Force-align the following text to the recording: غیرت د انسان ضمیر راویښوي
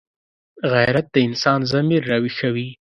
غیرت 0.73 1.05
د 1.11 1.15
انسان 1.27 1.59
ضمیر 1.71 2.01
راویښوي 2.11 2.69